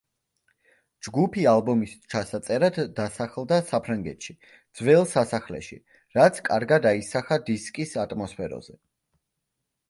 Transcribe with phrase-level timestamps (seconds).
[1.07, 4.35] ჯგუფი ალბომის ჩასაწერად დასახლდა საფრანგეთში,
[4.81, 5.79] ძველ სასახლეში,
[6.19, 8.81] რაც კარგად აისახა დისკის ატმოსფეროზე.